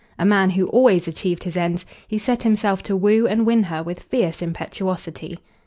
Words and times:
A 0.17 0.25
man 0.25 0.49
who 0.49 0.65
always 0.69 1.07
achieved 1.07 1.43
his 1.43 1.55
ends, 1.55 1.85
he 2.07 2.17
set 2.17 2.41
himself 2.41 2.81
to 2.81 2.95
woo 2.95 3.27
and 3.27 3.45
win 3.45 3.61
her 3.65 3.83
with 3.83 4.01
fierce 4.01 4.41
impetuosity. 4.41 5.37